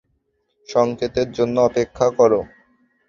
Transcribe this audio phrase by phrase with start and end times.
[0.69, 2.31] সংকেতের জন্য অপেক্ষা কর!